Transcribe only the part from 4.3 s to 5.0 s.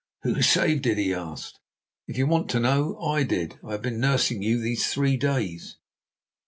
you these